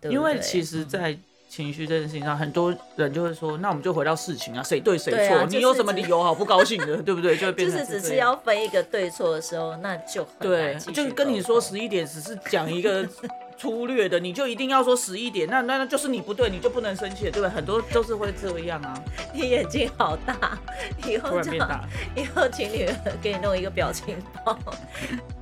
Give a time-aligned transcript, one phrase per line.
[0.00, 0.12] 对不对？
[0.14, 1.16] 因为其实，嗯在
[1.48, 5.38] 情绪这件事情上，很多人就会说，那我们就回到事情啊，谁对谁错？
[5.38, 7.36] 啊就是你有什么理由好不高兴的，对不对？
[7.36, 13.08] 就会变就成是只是要分一个对错的时候，那就很对就是跟你说十一点只是讲一个
[13.56, 17.48] 粗略的，你就一定要说十一点，那那那就是你不对，你就不能生气，对不对？
[17.48, 19.02] 很多都是会这样啊，
[19.32, 20.58] 你眼睛好大，
[21.06, 21.88] 以突后这样，然变大。
[22.14, 24.56] 以后请女儿给你弄一个表情包。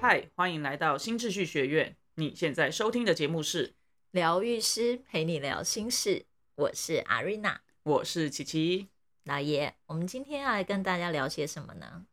[0.00, 1.96] 嗨，欢迎来到新秩序学院。
[2.14, 3.74] 你现在收听的节目是，
[4.12, 8.86] 疗愈师陪你聊心事，我是阿瑞娜我是琪琪，
[9.24, 9.74] 老爷。
[9.86, 12.06] 我们今天要来跟大家聊些什么呢？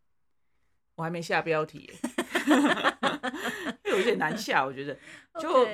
[0.96, 1.94] 我还没下标题
[3.86, 4.98] 有点难下，我觉得。
[5.40, 5.68] 就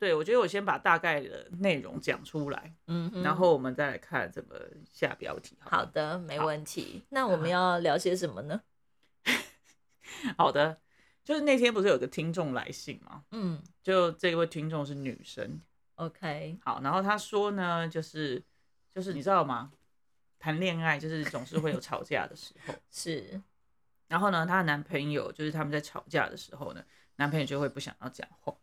[0.00, 4.56] 对，我觉得我先把大概的内容讲出来，嗯哼，然后我们再来看怎么
[4.92, 5.56] 下标题。
[5.60, 7.04] 好好的，没问题。
[7.10, 8.60] 那我们要聊些什么呢？
[10.36, 10.80] 好的，
[11.24, 13.24] 就是那天不是有个听众来信吗？
[13.32, 13.60] 嗯。
[13.82, 15.60] 就这位听众是女生
[15.96, 18.42] ，，OK，好，然后她说呢，就是
[18.94, 19.72] 就是你知道吗？
[20.38, 23.42] 谈恋爱就是总是会有吵架的时候， 是，
[24.08, 26.84] 然后呢，她的男朋友就是他们在吵架的时候呢，
[27.16, 28.54] 男朋友就会不想要讲话，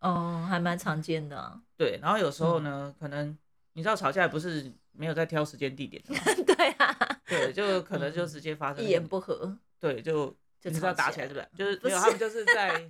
[0.00, 1.62] 哦，还蛮常见的、啊。
[1.76, 2.64] 对，然后有时候嗯。
[2.64, 3.36] 呢，可能
[3.74, 6.02] 你知道吵架也不是没有在挑时间地点
[6.46, 9.58] 对啊，对，就可能就直接发生一言不合。
[9.78, 11.48] 对，就就你知道打起来是不是？
[11.56, 12.88] 就是不没有，他们就是在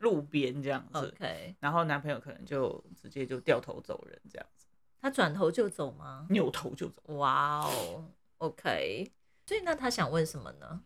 [0.00, 1.54] 路边这样子， OK。
[1.60, 4.66] 然后男朋友可能就直接就掉头走人这样子，
[5.00, 6.26] 他转头就走吗？
[6.30, 7.00] 扭头就走。
[7.14, 8.04] 哇哦
[8.38, 9.12] ，OK。
[9.46, 10.80] 所以那他想问什么呢？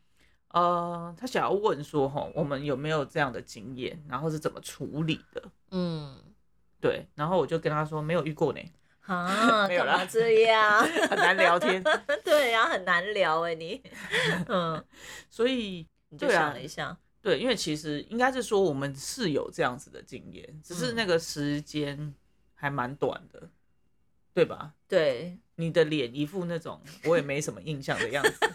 [0.48, 5.42] 呃，他想要问说，哈，我们有没有这样的经验，然后是怎么处理的？
[5.70, 6.22] 嗯，
[6.80, 8.60] 对，然后我就跟他说没有遇过呢，
[9.06, 10.80] 啊， 没有啦干嘛这样？
[11.08, 11.82] 很难聊天，
[12.24, 13.80] 对呀、很难聊哎，你，
[14.48, 14.84] 嗯，
[15.30, 20.94] 所以你就对啊想了一下，对，因为其实应该是说我们是有这样子的经验，只是嗯。
[20.96, 22.14] 那个时间
[22.54, 23.48] 还蛮短的，
[24.34, 24.74] 对吧？
[24.86, 28.50] 对，你的脸一副那种我也没什么印象的样子，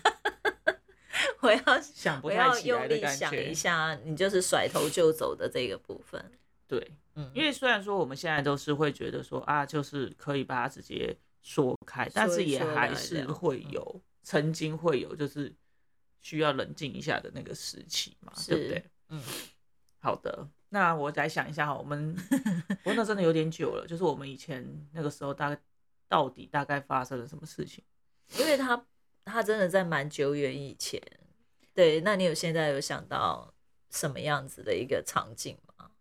[1.42, 3.54] 我要想不要太起来用的感力想一。
[3.54, 6.32] 下，你就是甩头就走的这个部分，
[6.68, 13.72] 对，嗯，因为虽然说我们现在都是会觉得说啊，就是可以把它直接说开，但是也还是会嗯。
[13.72, 15.54] 有曾经会有就是
[16.26, 18.84] 需要冷静一下的那个时期嘛，对不对？
[19.10, 19.22] 嗯，
[20.00, 22.16] 好的，那我再想一下哈，我们
[22.84, 25.62] 我那真的有点久了，就是我们以前那个时候大概
[26.08, 27.84] 到底大概发生了什么事情？
[28.40, 28.84] 因为他
[29.24, 31.00] 他真的在蛮久远以前，
[31.76, 33.54] 对，那你有现在有想到
[33.92, 35.92] 什么样子的一个场景吗？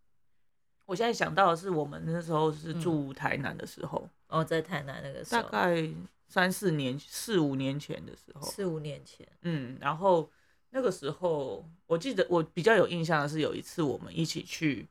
[0.87, 5.87] 我现在想到的是，我们那时候是嗯住台南的时候，哦，在台南那个时候，大概
[6.29, 10.31] 三四年、四五年前的时候，四五年前，嗯，然后
[10.71, 14.89] 那个时候，我记得我比较有印象的是有一次我们一起去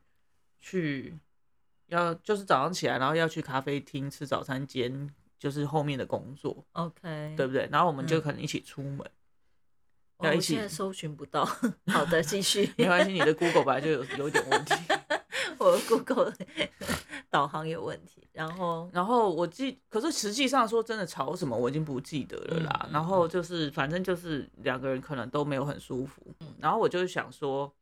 [0.60, 1.18] 去
[1.88, 7.68] 要就是早上起来，然后要去咖啡厅吃早餐兼就是后面的工作，OK，对不对？
[7.70, 9.00] 然后我们就嗯可能一起出门，
[10.16, 11.44] 哦要一起我现在搜寻不到。
[11.88, 12.72] 好的，继续。
[12.78, 14.74] 没关系，你的 Google 本来就有有点问题。
[15.58, 16.32] 我的 Google
[17.34, 18.22] 导航有问题。
[18.32, 22.88] 然后，然后我记，可是实际上说真的吵什么，我已经不记得了啦。
[22.92, 26.22] 然后就是反正就是两个人可能都没有很舒服。
[26.38, 27.72] 嗯然后我就想说，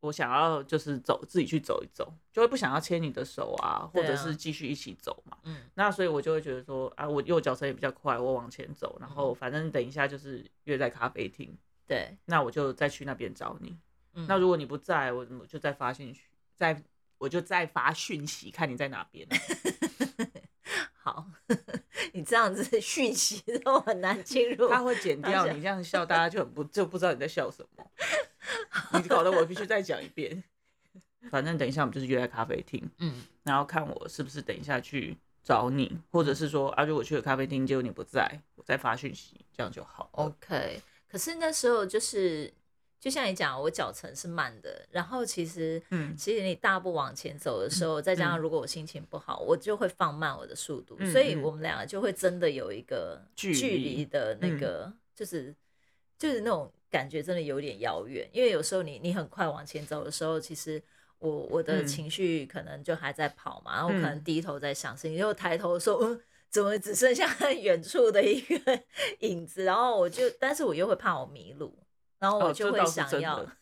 [0.00, 5.38] 我想要就是走自己去走一走，就会不想要牵你的手啊，或者是继续一起走嘛。
[5.44, 11.56] 嗯那所以我就会觉得说，啊，我右脚程也比较快，我往前走，然嗯后反正等一下就是约在咖啡厅，
[11.86, 13.76] 对，那我就再去那边找你。
[14.14, 16.20] 嗯那如果你不在，我我就再发信息，
[16.56, 16.82] 再
[17.22, 19.24] 我就再发讯息，看你在哪边。
[20.98, 21.24] 好，
[22.12, 24.68] 你这样子讯息都很难进入。
[24.68, 27.90] 他会剪掉你这样笑，大家就很不就不知道你在笑什么。
[29.00, 30.42] 你搞得我必须再讲一遍。
[31.30, 40.10] 反正等一下我们就是约在咖啡厅，嗯然后看我是不是等一下去找你，或者是说啊，如果去了咖啡厅结果你不在，我再发讯息，这样就好。
[40.14, 40.82] ，OK。
[41.08, 42.52] 可是那时候就是，
[43.02, 45.82] 就像你讲，我脚程是慢的，然后其实。
[45.90, 55.52] 嗯其实你大步往前走的时候，再加上嗯如果我心情不好，我就会放慢我的速度，嗯所以嗯我们两个就会真的有一个距距离离的那嗯个，就是
[56.16, 58.28] 就是那种感觉真的有点遥远。
[58.32, 60.80] 因为有时候你你很快往前走的时候，其实
[61.18, 68.80] 我我的嗯情绪可能就还在跑嘛，然后我可能嗯低头在想事情，然后抬头的时候，嗯，怎么只剩下 远处的一个
[69.26, 69.64] 影子？
[69.64, 71.76] 然后我就，但是我又会怕我迷路，
[72.22, 73.44] 然后我哦，就会想要。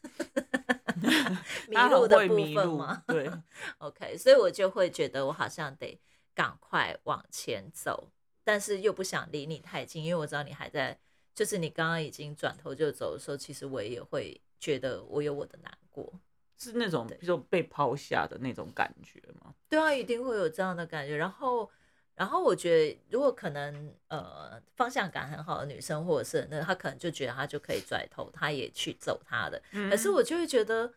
[1.66, 3.02] 迷路的部分吗？
[3.06, 3.30] 对，
[3.78, 5.98] OK，所以我就会觉得我好像得
[6.34, 8.10] 赶快往前走，
[8.44, 10.98] 但是又不想离你太近，因为我知道你还在，
[11.34, 16.12] 就是你刚刚已经转头就走的时候，其实我也会觉得我有我的难过。
[16.58, 19.54] 是那种对比如说被抛下的那种感觉吗？
[19.70, 21.16] 对啊，一定会有这样的感觉。
[21.16, 21.70] 然后，
[22.20, 29.62] 然后我觉得，如果可能，呃，方向感很好的女生，或者是那她可能就觉得她就可以拽头，她也去走她的。
[29.88, 30.92] 可是我就会觉得，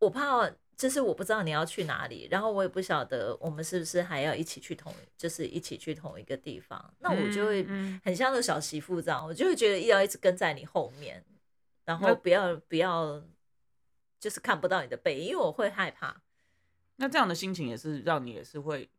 [0.00, 6.92] 我怕，就是我不知道你要去哪里，然后我也不晓得我们是不是还要一起去同，就是一起去同一个地方。
[6.98, 11.24] 那我就会嗯很像那小媳妇这样，我就会觉得要一直跟在你后面，
[11.84, 13.22] 然后不要不要，
[14.18, 16.20] 就是看不到你的背影，因为我会害怕。
[16.96, 18.90] 那这样的心情也是让你也是会，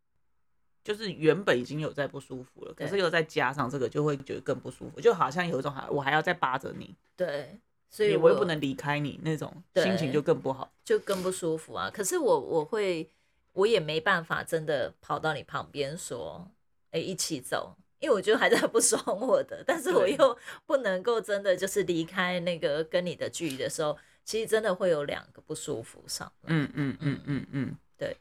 [0.83, 7.59] 就是原本已经有在不舒服了，可是又再加上这个，就会觉得更不舒服，就好像有一种还我还要再扒着你，对，
[7.89, 10.71] 所以我我又不能离开你那种心情就更不好。
[10.83, 11.89] 就更不舒服啊。
[11.93, 13.09] 可是我我会，
[13.53, 16.49] 我也没办法真的跑到你旁边说，
[16.91, 26.47] 哎、一起走，因为我觉得还在不爽我的，但是我又不能够真的就是离开那个跟你的距离的时候，其实真的会有两个不舒服上来。
[26.47, 28.17] 嗯嗯嗯嗯嗯，对。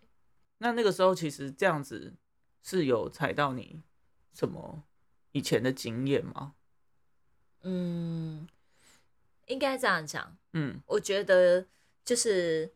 [0.59, 2.13] 那那个时候其实这样子
[2.63, 3.83] 是有踩到你
[4.33, 4.85] 什么
[5.33, 6.55] 以前的经验吗？
[7.63, 8.47] 嗯，
[9.47, 10.37] 应该这样讲。
[10.53, 11.67] 嗯我觉得
[12.05, 12.73] 就是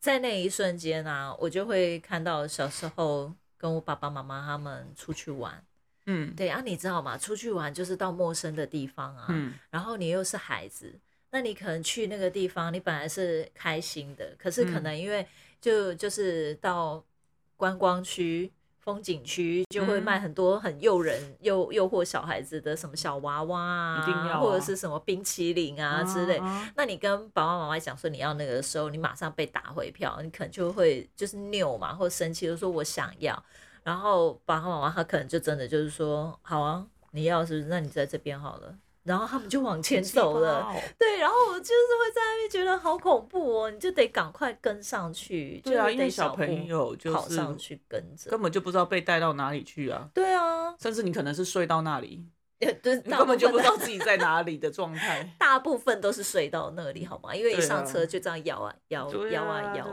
[0.00, 5.64] 在那一瞬间啊，我就会看到小时候跟我爸爸妈妈他们出去玩。
[6.06, 7.16] 嗯对啊，你知道吗？
[7.16, 11.00] 出去玩就是到陌生的地方啊，嗯然后你又是孩子，
[11.30, 15.26] 那你可能去那个地方，你本来是开心的，可是可嗯能因为
[15.60, 17.02] 就就是到
[17.56, 18.52] 观光区、
[18.84, 26.36] 风景区，就会嗯卖很多很诱人、诱诱惑小孩子的什么小娃娃啊，一定要啊或者是什么冰淇淋啊之类。
[26.36, 33.42] 啊那你跟爸爸妈妈讲说你要那个的时候，你马上被打回票，你可能就会就是拗嘛，或生气，就说我想要。
[33.82, 37.68] 然后爸爸妈妈他可能就真的就是说好啊，你要是不是？
[37.68, 38.76] 那你在这边好了。
[39.04, 40.66] 然后他们就往前走了。
[40.98, 45.60] 对，然后我就是会在那边觉得好恐怖哦，你就得赶快跟上去。
[45.62, 48.30] 对啊，就是得因为小朋友就是跑上去跟着。
[48.30, 52.24] 根本就不知道被带到哪里去啊，对啊，甚至你可能是睡到那里，
[52.82, 53.48] 就是大你根本就。
[53.50, 57.34] 不知道自己在哪里的状态 大部分都是睡到那里，好吗？
[57.34, 59.86] 因为一上车就这样摇啊摇、对摇啊摇，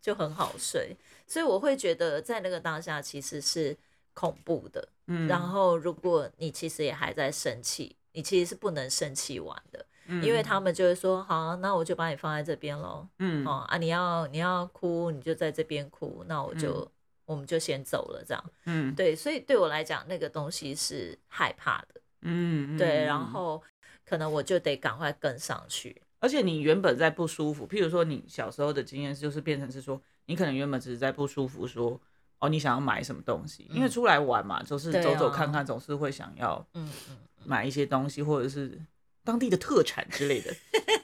[0.00, 0.96] 就很好睡。
[1.26, 3.76] 所以我会觉得在那个当下其实是
[4.12, 4.88] 恐怖的。
[5.08, 13.06] 嗯，然后如果你其实也还在生气，你其实是不能生气完的，嗯因为他们就会说好，那我就把你放在这边喽。
[13.18, 16.90] 嗯哦啊，你要你要哭，你就在这边哭，那我就、
[17.26, 18.42] 我们就先走了，这样。
[18.64, 22.00] 嗯对，所以对我来讲，那个东西是害怕的。
[22.22, 23.62] 嗯对，嗯然后
[24.06, 26.00] 可能我就得赶快跟上去。
[26.18, 32.00] 而且你原本在不舒服，譬如说你小时候的经验就是变成是说，你可能原本只是在不舒服说。
[32.38, 33.66] 哦，你想要买什么东西？
[33.70, 38.80] 因为嗯出来玩嘛，就是走走啊看看，总是会想要嗯嗯，买一些东西，或者是
[39.24, 40.54] 当地的特产之类的。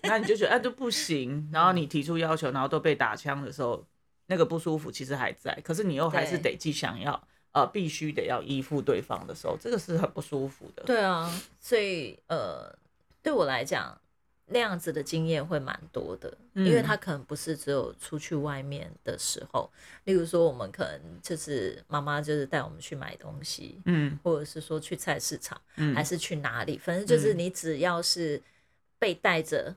[0.02, 3.86] 那你就觉得哎、都不行，然后你提出要求，然后都被打枪的时候，
[4.26, 10.82] 那个不舒服其实还在，可是你又还是得既想要呃必须得要依附对方的时候，这个是很不舒服的。
[10.82, 11.30] 对啊，
[11.60, 12.76] 所以呃，
[13.22, 13.96] 对我来讲，
[14.46, 16.82] 那样子的经验会蛮多的，因为嗯。
[16.82, 19.70] 他可能不是只有出去外面的时候，
[20.04, 24.18] 例如说我们可能就是妈妈就是带我们去买东西，嗯。
[24.22, 27.38] 或者是说去菜市场，嗯，还是去哪里，反正就是嗯。
[27.38, 28.42] 你只要是
[28.98, 29.74] 被带着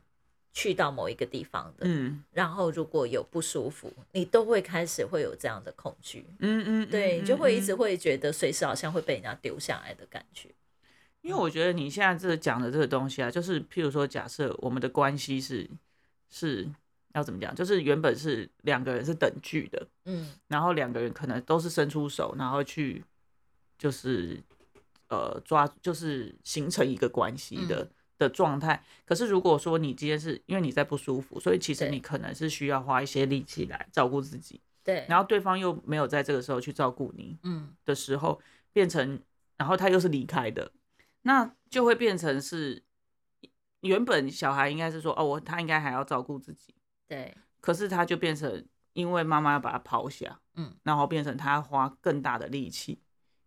[0.52, 2.24] 去到某一个地方的，嗯。
[2.32, 7.74] 然后如果有不舒服，你都会开始会有这样的恐惧，嗯嗯，对，就会一直。
[7.74, 10.50] 嗯会觉得随时好像会被人家丢下来的感觉。
[11.26, 15.68] 因为我觉得你现在这讲的这个东西啊，就是譬如说，假设我们的关系是
[16.30, 16.70] 是
[17.16, 20.32] 要怎么讲，就是原本是两个人是等距的，嗯。
[20.48, 23.04] 然后两个人可能都是伸出手，然后去
[23.76, 24.40] 就是
[25.10, 28.82] 呃抓，就是形成一个关系的、嗯的状态。
[29.04, 37.76] 可是如果说你今天是因为你在不舒服，所以其实你可能是需要花一些力气来照顾自己，对，然后对方又没有在这个时候去照顾你嗯。
[37.84, 38.40] 的时候，
[38.72, 39.20] 变成
[39.58, 40.72] 然后他又是离开的，
[41.28, 42.84] 那就会变成是
[43.82, 46.76] 原本小孩应该是说哦，我他应该还要照顾自己。
[47.08, 48.64] 对，可是他就变成，
[48.94, 53.02] 因为妈妈要把他抛下，嗯，然后变成他要花更大的力气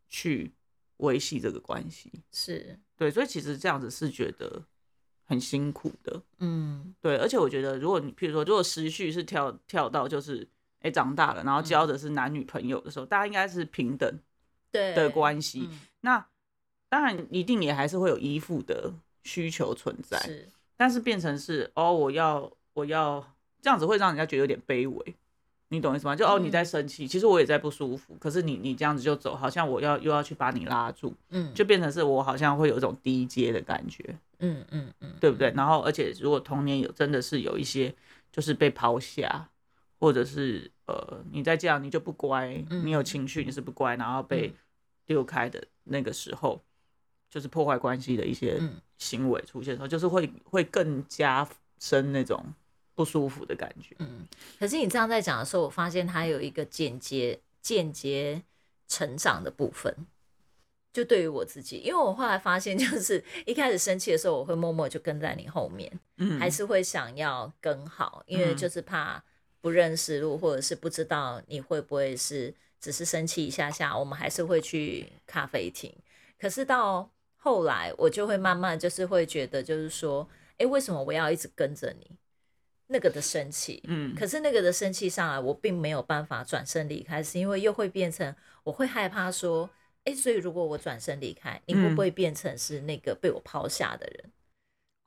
[0.09, 0.53] 去
[0.97, 4.65] 维系这个关系，是，对，所以其实这样子是觉得
[5.25, 6.95] 很辛苦的，嗯。
[7.01, 10.49] 对，而且我觉得，如果你譬如说，如果时序是跳跳到就是，
[10.81, 14.21] 哎、长大了，然后交的是男女朋友的时候，大家应该是平等
[14.73, 15.81] 对的关系，嗯。
[16.01, 16.29] 那
[16.89, 18.93] 当然一定也还是会有依附的
[19.25, 23.25] 需求存在，是，但是变成是哦，我要我要
[23.61, 25.15] 这样子会让人家觉得有点卑微。
[25.71, 26.17] 你懂意思吗？
[26.17, 34.03] 就哦你在生气，其实我也在不舒服，可是你你这样子就走，好像我要又要去把你拉住，嗯，就变成是我好像会有一种低阶的感觉，
[34.39, 35.53] 嗯嗯嗯，对不对？
[35.55, 37.95] 然后而且如果童年有真的是有一些
[38.33, 39.51] 就是被抛下，
[40.01, 44.51] 或者是呃你在这样你就不乖，你有情绪你是不乖，然后被
[45.05, 46.63] 丢开的那个时候，
[47.31, 48.61] 就是破坏关系的一些
[48.99, 52.45] 行为出现的时候，就是会会更加深那种。
[52.95, 53.95] 不舒服的感觉。
[54.01, 54.27] 嗯，
[54.59, 58.43] 可是你这样在讲的时候，我发现它有一个间接、间接
[58.89, 59.95] 成长的部分。
[60.93, 69.23] 就对于我自己，因为我后来发现，就是 一开始生气的时候，我会默默就跟在你后面，嗯，还是会想要跟好，因为就是怕
[69.61, 75.95] 不认识路，或者是不知道你会不会是只是生气一下下，我们还是会去咖啡厅。
[76.37, 77.09] 可是到
[77.39, 80.29] 后来，我就会慢慢就是会觉得，就是说，
[80.59, 82.11] 哎，为什么我要一直跟着你？
[82.91, 89.69] 那个的生气，嗯，可是那个的生气上来，我并没有办法转身离开，是因为又会变成我会害怕说，
[90.05, 94.33] 哎，所以如果我转身离开，你会不会变成是那个被我抛下的人？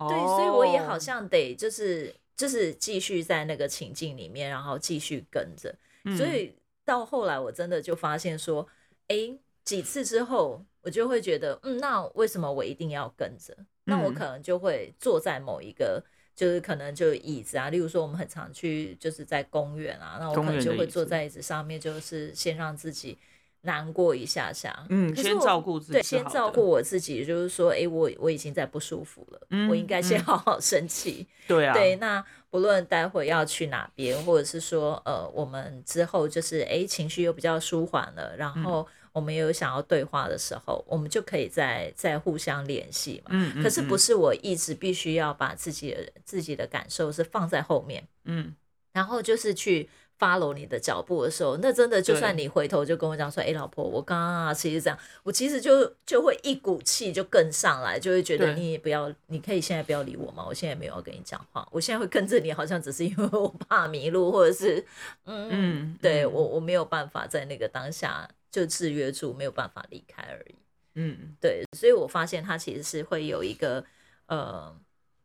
[0.08, 5.76] 对，所以我也好像得就是就是继续在那个情境里面，然后继续跟着。
[6.16, 8.68] 所以到后来，我真的就发现说，
[9.08, 13.56] 哎，几次之后，我就会觉得，嗯，那为什么我一定要跟着？
[13.86, 16.04] 那我可能就会坐在某一个。
[16.34, 23.16] 就是可能就椅子啊，例如说我们很常去，就是在公园啊，那我可能就会坐在椅子上面，就是先让自己
[23.64, 24.86] 难过一下下。
[24.90, 27.24] 嗯，先照顾自己，对，先照顾我自己。
[27.24, 31.28] 就是说，哎，我我已经在不舒服了，我应该先好好生气。
[31.48, 38.88] 对啊，对，那不论待会要去哪边，或者是说，呃，我们之后就是哎情绪又比较舒缓了，然后。
[39.13, 43.32] 我们有想要对话的时候，我们就可以再再互相联系嘛。
[43.34, 48.08] 嗯可是不是我一直必须要把自己的自己的感受是放在后面。
[48.25, 48.56] 嗯。
[48.94, 49.89] 然后就是去
[50.20, 64.86] follow 你的脚步的时候，那真的就算你回头就跟我讲说：“哎，老婆，我刚刚啊，其实这样，我其实就就会一股气就更上来，就会觉得你也不要，你可以现在不要理我嘛，我现在没有要跟你讲话，我现在会跟着你，好像只是因为我怕迷路，或者是
[65.25, 70.55] 嗯，对我我没有办法在那个当下。”就制约住，没有办法离开而已。
[70.96, 73.84] 嗯，对，所以我发现他其实是会有一个
[74.25, 74.77] 呃，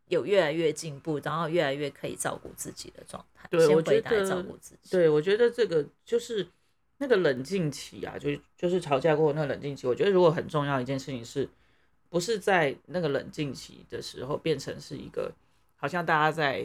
[0.07, 3.49] 有越来越进步，然后越来越可以照顾自己的状态。
[3.51, 4.91] 对，我觉得照顾自己。
[4.91, 6.47] 对，我觉得这个就是
[6.99, 9.89] 那个冷静期啊，就就是吵架过后那个冷静期。
[9.89, 11.49] 我觉得如果很重要一件事情是，
[12.09, 15.35] 不是在那个冷静期的时候变成是一个
[15.75, 16.65] 好像大家在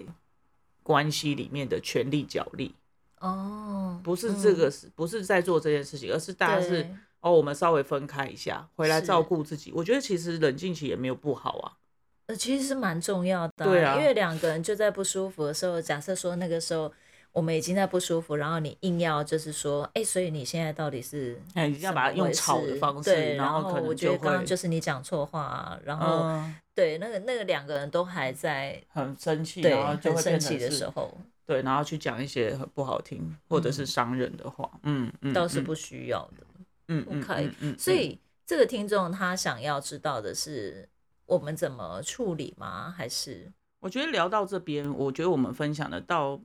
[0.84, 2.76] 关系里面的权力角力。
[3.22, 6.86] 哦，不是这个是，不是在做这件事情，而是大家是
[7.22, 9.72] 哦，我们稍微分开一下，回来照顾自己。
[9.74, 11.78] 我觉得其实冷静期也没有不好啊，
[12.26, 16.92] 呃，其实是蛮重要的，对啊，因为两个人就在不舒服的时候，假设说那个时候
[17.32, 26.30] 我们已经在不舒服，然后你硬要就是说，哎，所以你现在到底是哎，你要把它用吵的方式，然后我觉得刚刚就是你讲错话，然后
[26.76, 31.18] 对那个那个两个人都还在很生气，对，很生气的时候。
[31.46, 36.46] 对，然后去讲一些很不好听或者是伤人的话，嗯嗯，倒是不需要的，
[36.88, 40.88] 嗯，OK，嗯，所以这个听众他想要知道的是
[41.26, 42.94] 我们怎么处理吗？
[42.96, 46.40] 还是我觉得聊到这边，我觉得我们分享的倒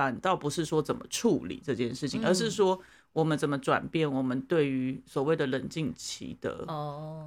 [0.00, 2.80] 反倒不是说怎么处理这件事情，而是说
[3.12, 6.66] 我们怎么转变我们对于所谓的冷静期的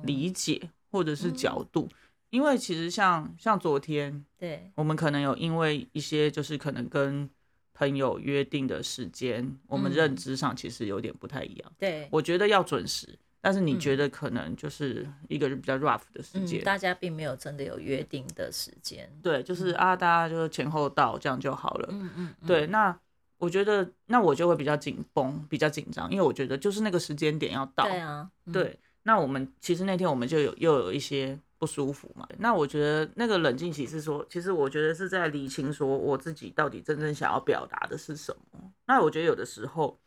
[0.01, 1.87] 理解或者是角度。
[2.31, 7.29] 因为其实像像昨天，对，我们可能有因为一些就是可能跟
[7.75, 11.71] 朋友约定的时间，我们认知上其实有点不太一样。
[11.77, 19.11] 对，我觉得要准时，但是你觉得可能就是一个比较 rough 的时间，大家并没有真的有约定的时间。
[19.21, 21.89] 对，就是啊，大家就是前后到这样就好了。
[21.91, 22.35] 嗯嗯。
[22.47, 22.97] 对，那
[23.37, 27.83] 我觉得那我就会比较紧绷，比较紧张，因为我觉得就是那个时间点要到。
[27.83, 28.31] 对啊。
[28.53, 31.37] 对，那我们其实那天我们就有又有一些。
[31.59, 32.27] 不舒服嘛？
[32.39, 38.59] 那我觉得那个冷静期是说，其实我觉得是在理清说我自己到底真正想要表达的是什么。
[38.85, 39.97] 那我觉得有的时候，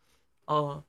[0.45, 0.85] 呃，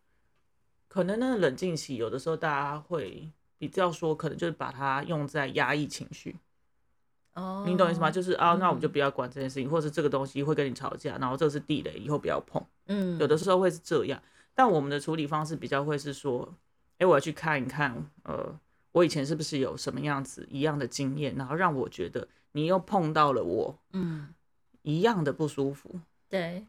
[0.88, 6.36] 可能那个冷静期有的时候大家会比较说，可能就是把它用在压抑情绪。
[7.34, 8.10] 哦，你懂意思吗？
[8.10, 12.64] 就是啊，那我们就不要管这件事情，或是这个东西会跟你吵架，然后这是地雷，以后不要碰。
[12.88, 14.22] 嗯，有的时候会是这样，
[14.56, 16.56] 但我们的处理方式比较会是说，
[16.98, 18.60] 哎，我要去看一看，呃。
[18.94, 24.34] 我以前是不是有什么样子一样的经验，然后让我觉得你又碰到了我，嗯，
[24.82, 26.00] 一样的不舒服。
[26.28, 26.66] 对，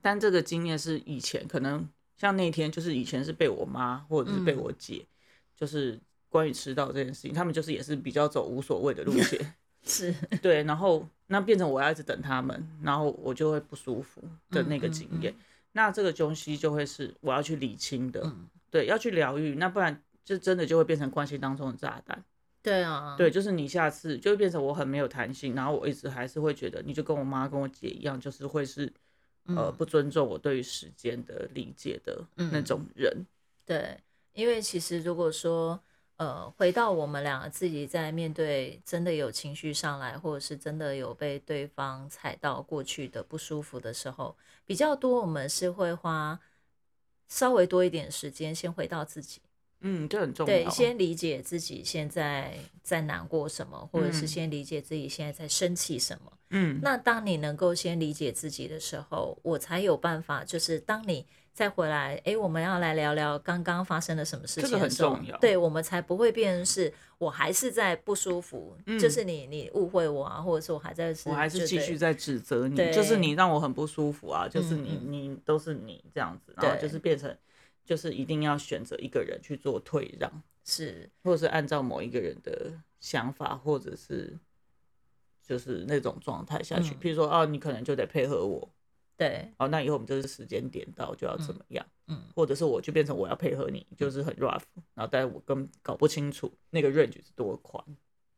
[0.00, 5.04] 但这个经验是以前可能像那天，就是以前是被我妈或者是被我姐，
[5.56, 9.54] 就是关于迟到这件事情，他们就是也是比较走无所谓的路 线，
[9.84, 10.14] 是。
[10.40, 15.34] 对，然后那变成我要一直等他们，然后我就会不舒服的那个经验。
[15.72, 18.48] 那这个东西就会是我要去理清的，嗯。
[18.70, 22.24] 对，要去疗愈，那不然就真的就会变成关系当中的炸弹。
[22.60, 28.92] 对啊，对，就是你下次就会变成我很没有弹性，然后我一直还是会觉得，你就跟我妈跟我姐一样，就是会是
[29.46, 33.26] 呃嗯不尊重我对于时间的理解的那嗯种人。
[33.66, 33.98] 对，
[34.32, 35.80] 因为其实如果说
[36.16, 46.38] 呃，回到我们两个自己在面对真的有情绪上来，或者是真的有被对方踩到过去的不舒服的时候，比较多我们是会花
[47.26, 49.40] 稍微多一点时间先回到自己，
[49.86, 50.52] 嗯，这很重要。
[50.52, 54.26] 对，先理解自己现在在难过什么，或者是嗯。
[54.26, 56.32] 先理解自己现在在生气什么。
[56.50, 68.98] 嗯，那当你能够先理解自己的时候，我才有办法，就是当你再回来，诶，我们要来聊聊刚刚发生了什么事这个很情的时候重要，对我们才不会变成是我还是在不舒服，嗯。
[68.98, 75.12] 就是你你误会我啊，或者是我还在是，我还是继续在指责你，对就是你让我很不舒服啊，就是你嗯。
[75.12, 76.82] 你都是你这样子，然后对。
[76.82, 77.36] 就是变成
[77.84, 84.38] 就是一定要选择一个人去做退让，是或者是按照某一个人的想法，或者是
[85.42, 86.94] 就是那种状态下去。
[86.94, 88.68] 嗯譬如说，哦，你可能就得配合我，
[89.16, 94.62] 对，哦，那以后我们就是时间点到就要怎么样，嗯或者是我就变成我要配合你，就是很 rough，
[94.94, 97.84] 然后但是我根本搞不清楚那个 range 是多宽。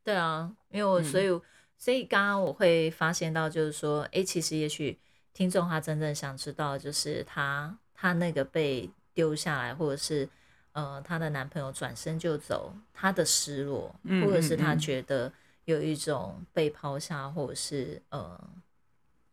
[0.02, 1.28] 对啊，因为我嗯所以、
[1.76, 4.98] 所以刚刚我会发现到，就是说，诶，其实也许
[5.32, 10.28] 听众他真正想知道，就是他他那个被丢下来，或者是
[10.72, 15.32] 呃她的男朋友转身就走，她的失落，嗯或者是她觉得
[15.64, 18.38] 有一种被抛下，或者是呃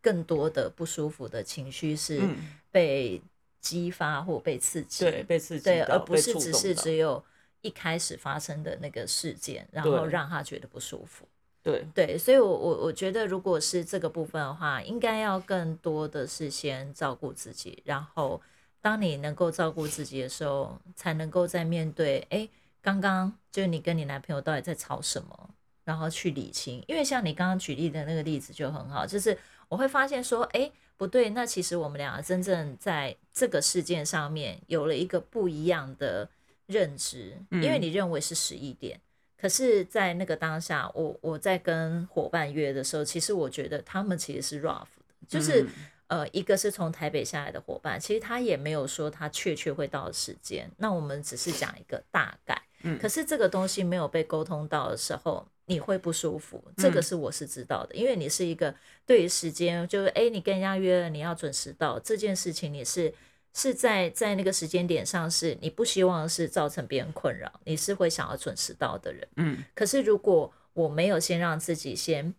[0.01, 2.37] 更多的不舒服的情绪是嗯。
[2.71, 3.21] 被
[3.59, 7.23] 激发或被刺激，对，被刺激对，而不是只是只有
[7.61, 10.09] 一开始发生的那个事件，然后对。
[10.09, 11.27] 让她觉得不舒服。
[11.61, 18.41] 对，对，所以我，我我觉得，如果是这个部分的话，应该要更多的是先照顾自己，然后
[18.83, 22.49] 当你能够照顾自己的时候，才能够在面对，哎，
[22.81, 25.49] 刚刚就是你跟你男朋友到底在吵什么，
[25.85, 26.83] 然后去理清。
[26.85, 29.37] 因为像你刚刚举例的那个例子就很好，就是
[29.69, 36.29] 我会发现说，哎，不对，那其实我们两个真正在这个事件上面有了一个不一样的
[36.65, 38.99] 认知，因为嗯你认为是十一点。
[39.37, 45.69] 可是，在那个当下，我我在跟伙伴约的时候，其实我觉得他们其实是 rough 的，就是、嗯
[46.13, 52.61] 呃，一个是从台北下来的伙伴，其实他也没有说他确切会到的时间，那我们只是讲一个大概。
[52.83, 58.75] 嗯可是这个东西没有被沟通到的时候，你会不舒服，这个嗯是我是知道的，因为你是一个
[59.07, 63.11] 对于时间，就是哎，你跟人家约了，你要准时到这件事情，你是
[63.55, 69.27] 是在在那个时间点上，是你不希望是造成别人困扰，你是会想要准时到的人。
[69.37, 72.35] 嗯可是如果我没有先让自己先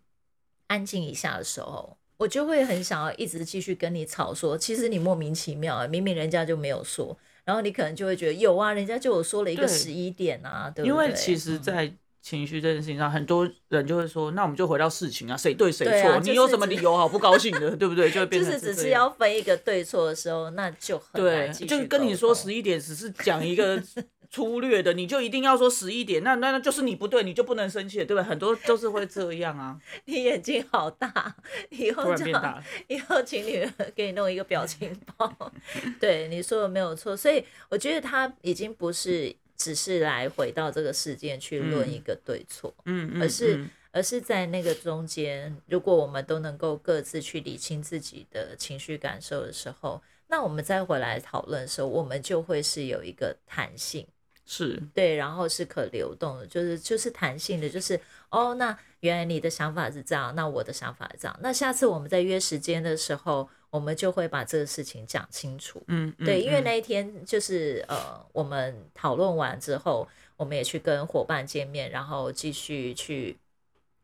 [0.67, 10.89] 安静一下的时候，我就会很想要一直继续跟你吵说，其实你莫名其妙、啊，明明人家就没有说，然后你可能就会觉得有啊，人家就有说了一个对十一点啊，对不对？
[10.89, 16.09] 因为其实，嗯在情绪这件事情上，很多人就会说，那我们就回到事情啊，谁对谁错？
[16.09, 18.09] 啊就是你有什么理由好不高兴的，对不对？
[18.09, 23.79] 就会变就是只是要分一个对错的时候，那就很对就跟你说十一点只是讲一个
[24.29, 28.23] 粗略的，你就一定要说十一点，那那那就是你不对，你就不能生气，对不对？
[28.23, 31.35] 很多都是会这样啊， 你眼睛好大，
[31.69, 35.51] 以后这样然变大，以后请女儿给你弄一个表情包。
[35.99, 54.05] 对，你说的没有错，所以我觉得他已经不是只是来回到这个事件去论嗯一个对错，嗯嗯，而是嗯而是在那个中间，如果我们都能够各自去理清自己的情绪感受的时候，那我们再回来讨论的时候，我们就会是有一个弹性。
[54.45, 65.81] 是对，然后是可流动的，就是就是弹性的，就是哦，那原来你的想法是这样，那我的想法是这样，那下次我们在约时间的时候，我们就会把这个事情讲清楚。
[65.87, 73.37] 嗯，嗯对，因为嗯那一天就是呃，我们讨论完之后，我们也去跟伙伴见面，然后继续去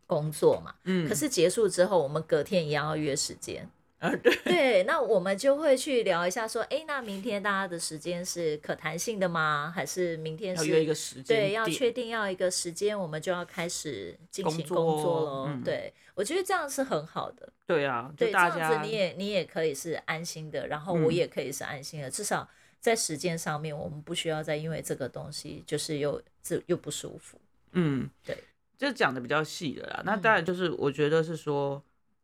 [0.07, 0.73] 工作嘛。
[0.85, 3.69] 嗯，可是结束之后，我们隔天一样要约时间。
[4.01, 9.71] 啊对，对，那我们就会去聊一下，说，哎，那明天大家的时间是可弹性的吗？
[9.73, 15.45] 还是明天是要约一个时间对，要确定要一个时间，我们就要开始进行工工作作喽。
[15.49, 17.47] 嗯对，我觉得这样是很好的。
[17.67, 27.39] 对啊，对，这大家样子你也你也可以是安心的，然后我嗯也可以是安心的，至少在时间上面，我们不需要再因为这个东西就是又这又不舒服。
[27.73, 28.35] 嗯，对，
[28.79, 30.01] 这讲的比较细了啦。
[30.03, 31.81] 那嗯当然就是我觉得是说，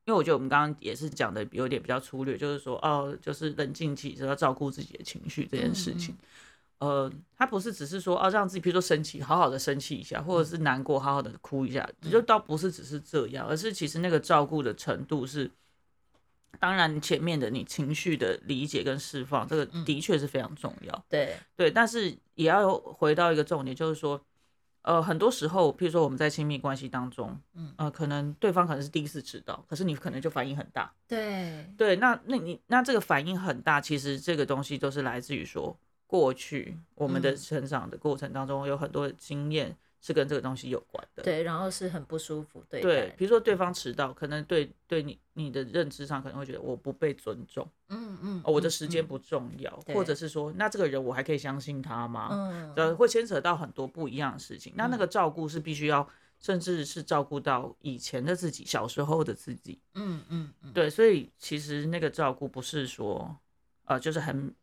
[0.07, 6.15] 因为我觉得我们刚刚也是讲的有点比较粗略，就是说哦，就是冷静期就要照顾自己的情绪这件事情。
[6.15, 6.27] 嗯
[6.79, 15.49] 呃，他不是只是说哦，让自己比如说生气，好好的生气一下，或者是难过，好好的哭一下，嗯就倒不是只是这样，而是其实那个照顾的程度是，
[16.59, 21.05] 当然前面的你情绪的理解跟释放，这个嗯的确是非常重要。
[21.09, 24.21] 对，对，但是也要回到一个重点，就是说，
[24.87, 30.93] 呃，很多时候，譬如说我们在亲密关系当中，嗯呃，可能对方可能是第一次知道，可是你可能就反应很大。
[31.05, 41.23] 对，对，那那你那这个反应很大，其实这个东西都是来自于说过去我们的嗯成长的过程当中有很多的经验是跟这个东西有关的。
[41.23, 52.29] 对，然后是很不舒服对对，待比如说对方迟到，可能对对你你的认知上可能会觉得我不被尊重，嗯嗯，哦，我的时间不重要，对或者是说那这个人我还可以相信他吗？
[52.31, 54.73] 嗯，呃，会牵扯到很多不一样的事情。
[54.75, 56.07] 那那嗯个照顾是必须要，
[56.39, 59.79] 甚至是照顾到以前的自己，小时候的自己。
[59.95, 63.35] 嗯嗯嗯，对，所以其实那个照顾不是说，
[63.85, 64.53] 呃，就是很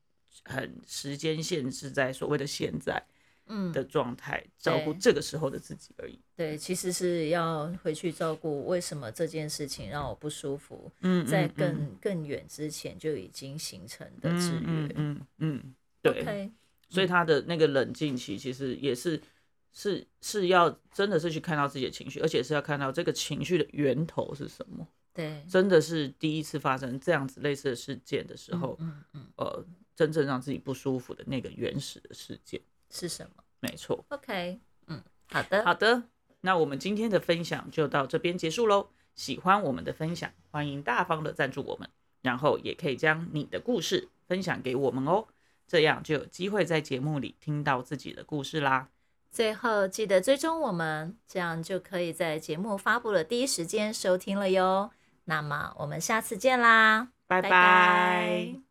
[0.44, 3.02] 很时间限制在所谓的现在
[3.46, 6.18] 嗯的状态，照顾这个时候的自己而已。
[6.36, 14.94] 对，其实是要回去照顾为什么这件事情让我不舒服，嗯，在嗯更更远之前就已经形成的嗯制嗯约。
[14.96, 16.50] 嗯嗯，对。
[16.90, 19.20] 所以他的那个冷静期其实也是
[19.72, 24.86] 是是要真的是去看到自己的情绪，而且是要看到这个情绪的源头是什么。
[25.12, 29.64] 对，真的是第一次发生这样子类似的事件的时候，嗯嗯，呃，
[29.96, 32.60] 真正让自己不舒服的那个原始的事件。
[32.94, 34.04] 是什么没错。
[34.08, 36.04] ？OK，嗯，好的，好的，
[36.42, 38.88] 那我们今天的分享就到这边结束喽。
[39.16, 41.88] 喜欢我们的分享，欢迎大方的赞助我们，
[42.22, 45.26] 然后也可以将你的故事分享给我们哦，
[45.66, 48.88] 这样就有机会在节目里听到自己的故事啦。
[49.30, 54.90] 最后记得追踪我们，这样就可以在节目发布的第一时间收听了哟。
[55.24, 58.63] 那么我们下次见啦，拜拜拜拜